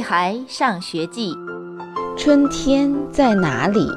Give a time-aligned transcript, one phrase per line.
[0.00, 1.34] 孩上学记》：
[2.16, 3.88] 春天在哪里？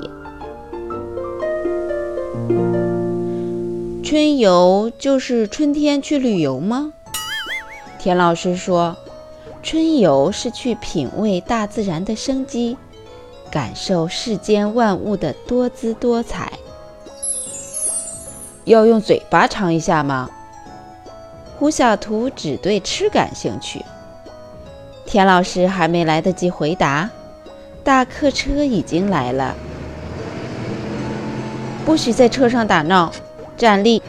[4.04, 6.94] 春游就是春天去旅游吗？
[8.00, 8.96] 田老师说，
[9.62, 12.78] 春游是去品味大自然的生机，
[13.50, 16.52] 感受世间万物的多姿多彩。
[18.66, 20.30] 要用嘴巴尝一下吗？
[21.58, 23.84] 胡小图只对吃感兴趣。
[25.14, 27.08] 田老师还没来得及回答，
[27.84, 29.54] 大客车已经来了。
[31.86, 33.12] 不许在车上打闹，
[33.56, 34.02] 站立，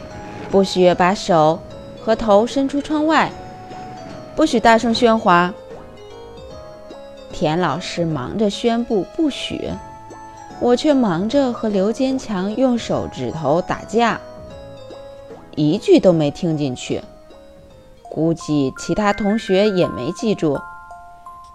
[0.49, 1.59] 不许把手
[2.03, 3.31] 和头伸出窗外，
[4.35, 5.53] 不许大声喧哗。
[7.31, 9.69] 田老师忙着宣布不许，
[10.59, 14.19] 我却忙着和刘坚强用手指头打架，
[15.55, 17.03] 一句都没听进去。
[18.01, 20.59] 估计其他同学也没记住。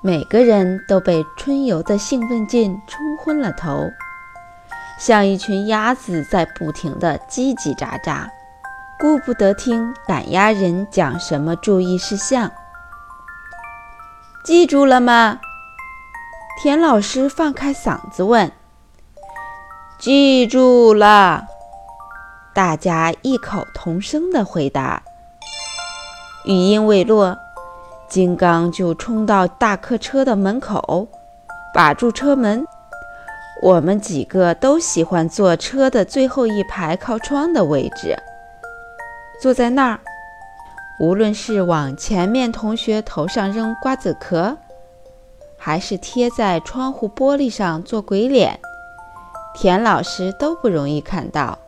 [0.03, 3.91] 每个人都被春游的兴奋劲冲昏了头，
[4.99, 8.27] 像一群鸭子在不停地叽叽喳喳，
[8.99, 12.51] 顾不得听赶鸭人讲什么注意事项。
[14.43, 15.39] 记住了吗？
[16.63, 18.51] 田老师放开嗓子问。
[19.99, 21.45] 记住了，
[22.55, 25.03] 大家异口同声地回答。
[26.47, 27.37] 语音未落。
[28.11, 31.07] 金刚就冲到大客车的门口，
[31.73, 32.67] 把住车门。
[33.63, 38.17] 我们几个都喜欢坐车的最后一排靠窗的位置，
[39.41, 40.01] 坐在那儿，
[40.99, 44.57] 无论是往前面同学头上扔瓜子壳，
[45.57, 48.59] 还是贴在窗户玻璃上做鬼脸，
[49.55, 51.59] 田老师都不容易看到。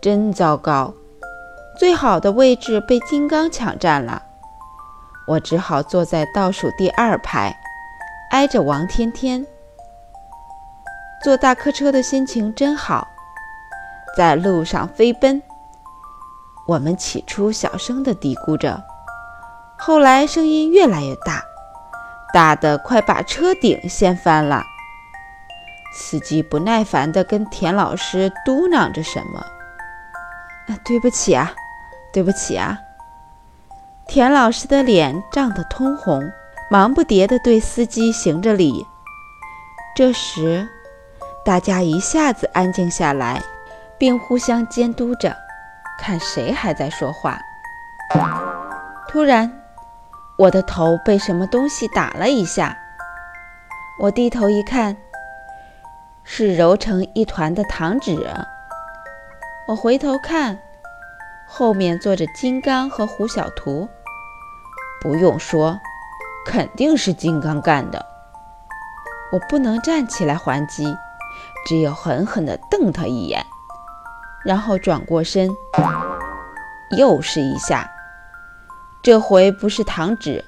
[0.00, 0.92] 真糟糕，
[1.78, 4.24] 最好的位置被金刚抢占了。
[5.28, 7.54] 我只好坐在倒数第二排，
[8.30, 9.46] 挨着王天天。
[11.22, 13.06] 坐大客车的心情真好，
[14.16, 15.42] 在路上飞奔。
[16.66, 18.82] 我们起初小声地嘀咕着，
[19.78, 21.42] 后来声音越来越大，
[22.32, 24.62] 大的快把车顶掀翻了。
[25.92, 29.40] 司机不耐烦地跟田老师嘟囔着什么
[30.68, 31.52] ：“啊，对不起啊，
[32.12, 32.78] 对不起啊。”
[34.08, 36.32] 田老师的脸涨得通红，
[36.70, 38.86] 忙不迭地对司机行着礼。
[39.94, 40.66] 这时，
[41.44, 43.42] 大家一下子安静下来，
[43.98, 45.36] 并互相监督着，
[45.98, 47.38] 看谁还在说话。
[49.08, 49.52] 突然，
[50.38, 52.78] 我的头被什么东西打了一下。
[54.00, 54.96] 我低头一看，
[56.24, 58.26] 是揉成一团的糖纸。
[59.66, 60.58] 我回头看，
[61.46, 63.86] 后面坐着金刚和胡小图。
[65.00, 65.78] 不用说，
[66.44, 68.04] 肯定是金刚干的。
[69.32, 70.96] 我不能站起来还击，
[71.66, 73.44] 只有狠狠地瞪他一眼，
[74.44, 75.50] 然后转过身，
[76.96, 77.90] 又是一下。
[79.02, 80.44] 这回不是糖纸，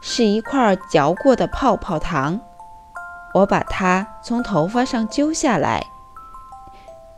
[0.00, 2.38] 是一块嚼过的泡泡糖。
[3.34, 5.86] 我把它从头发上揪下来，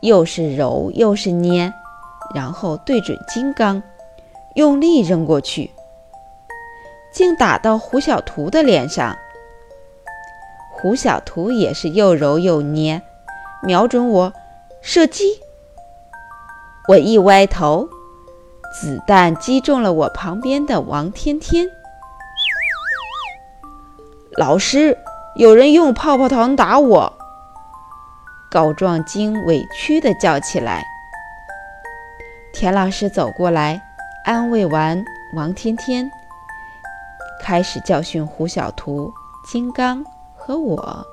[0.01, 1.73] 又是揉又是捏，
[2.33, 3.81] 然后对准金刚，
[4.55, 5.71] 用力扔过去。
[7.11, 9.17] 竟打到胡小图的脸上，
[10.71, 13.01] 胡小图也是又揉又捏，
[13.61, 14.33] 瞄准我
[14.81, 15.39] 射击。
[16.87, 17.87] 我一歪头，
[18.73, 21.67] 子弹击中了我旁边的王天天。
[24.37, 24.97] 老师，
[25.35, 27.13] 有人用泡泡糖打我！
[28.49, 30.83] 告状精委屈地叫起来。
[32.53, 33.81] 田老师走过来，
[34.25, 35.03] 安慰完
[35.35, 36.09] 王天天。
[37.41, 39.11] 开始教训胡小图、
[39.43, 40.05] 金刚
[40.37, 41.05] 和我。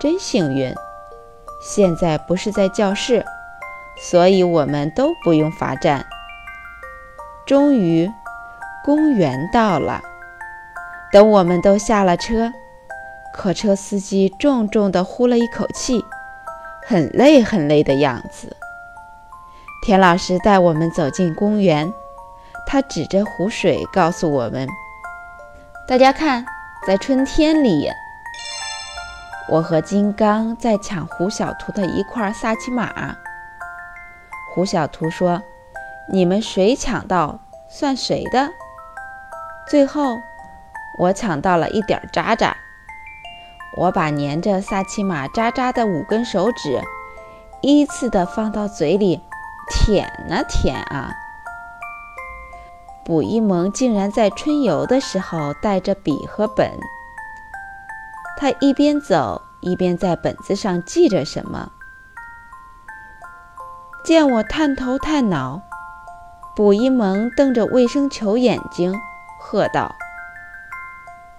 [0.00, 0.74] 真幸运，
[1.62, 3.24] 现在不是在教室，
[4.02, 6.04] 所以我们都不用罚站。
[7.46, 8.10] 终于，
[8.84, 10.00] 公园到了。
[11.12, 12.52] 等我们都下了车，
[13.34, 16.04] 客车司机重重地呼了一口气，
[16.86, 18.56] 很累很累的样子。
[19.82, 21.92] 田老师带我们走进公园。
[22.72, 24.68] 他指着湖水告诉我们
[25.88, 26.46] ：“大家看，
[26.86, 27.90] 在春天里，
[29.48, 33.16] 我和金刚在抢胡小图的一块萨琪玛。
[34.54, 35.42] 胡小图说
[36.12, 38.50] ：‘你们谁抢到算谁的。’
[39.68, 40.20] 最后，
[41.00, 42.56] 我抢到了一点渣渣。
[43.78, 46.80] 我把粘着萨琪玛渣渣的五根手指
[47.62, 49.24] 依次地放到嘴里
[49.68, 51.12] 舔啊舔啊。”
[53.04, 56.70] 卜一萌竟然在春游的时候带着笔和本。
[58.38, 61.70] 他一边走一边在本子上记着什么。
[64.04, 65.60] 见我探头探脑，
[66.56, 68.94] 卜一萌瞪着卫生球眼睛，
[69.38, 69.94] 喝道：“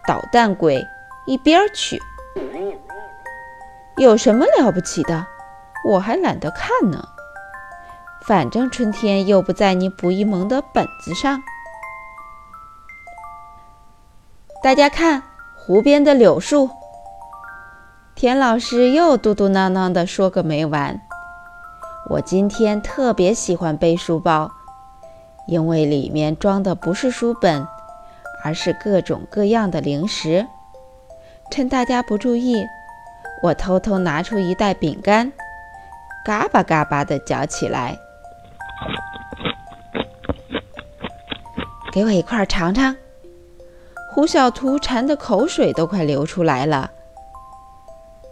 [0.07, 0.85] 捣蛋鬼，
[1.25, 1.99] 一边去！
[3.97, 5.25] 有什么了不起的？
[5.87, 7.03] 我还懒得看呢。
[8.27, 11.41] 反正春天又不在你卜一萌的本子上。
[14.63, 15.23] 大家看，
[15.55, 16.69] 湖边的柳树。”
[18.13, 21.01] 田老师又嘟嘟囔囔地说个没完。
[22.11, 24.51] 我今天特别喜欢背书包，
[25.47, 27.65] 因为里面装的不是书本，
[28.43, 30.45] 而是各种各样的零食。
[31.49, 32.63] 趁大家不注意，
[33.41, 35.33] 我偷偷拿出一袋饼干，
[36.23, 37.97] 嘎巴嘎巴地嚼起来。
[41.91, 42.95] 给我一块尝尝。
[44.13, 46.91] 胡小图馋得口水都快流出来了。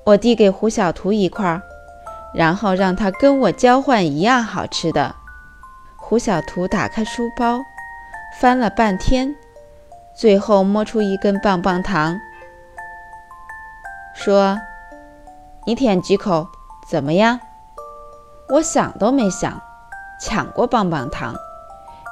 [0.04, 1.62] 我递给胡小图一块，
[2.36, 5.16] 然后让他跟我交换一样好吃的。
[5.96, 7.62] 胡小图打开书包，
[8.42, 9.34] 翻了半天，
[10.14, 12.20] 最后摸出一根棒棒糖，
[14.14, 14.60] 说
[15.66, 16.46] ：“你舔几口，
[16.90, 17.40] 怎么样？”
[18.50, 19.62] 我想都没想，
[20.20, 21.34] 抢过棒棒糖，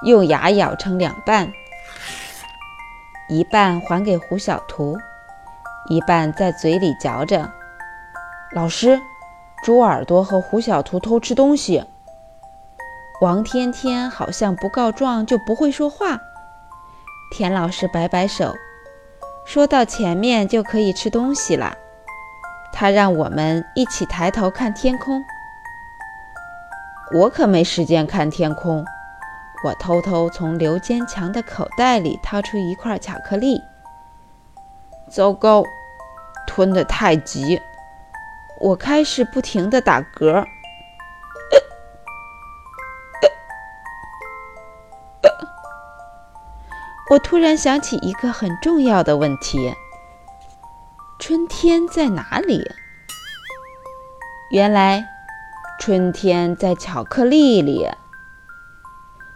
[0.04, 1.52] 用牙咬成两半，
[3.30, 4.98] 一半还给胡小图，
[5.90, 7.52] 一半在嘴里嚼着。
[8.54, 9.02] 老师，
[9.64, 11.84] 猪耳朵和胡小图偷吃东西。
[13.20, 16.20] 王天天好像不告状就不会说话。
[17.32, 18.54] 田老师摆摆手，
[19.46, 21.76] 说到前面就可以吃东西了。
[22.72, 25.22] 他让我们一起抬头看天空。
[27.14, 28.86] 我可没时间看天空。
[29.68, 33.62] 我偷偷从刘坚强的口袋里掏出一块巧克力。
[35.10, 35.62] 糟糕，
[36.46, 37.60] 吞得太急。
[38.62, 40.46] 我开始不停地打嗝，
[47.12, 49.74] 我突然想起一个很重要的问题：
[51.20, 52.64] 春天在哪里？
[54.50, 55.06] 原来，
[55.78, 57.86] 春天在巧克力里，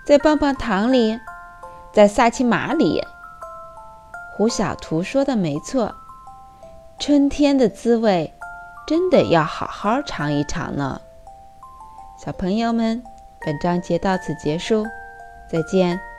[0.06, 1.19] 在棒棒糖里，
[1.94, 3.01] 在萨琪玛里。
[4.36, 5.94] 胡小图说的没错，
[7.00, 8.33] 春天的滋味。
[8.88, 11.00] 真的要好好尝一尝呢，
[12.18, 13.01] 小朋友们，
[13.45, 14.86] 本章节到此结束，
[15.50, 16.10] 再见。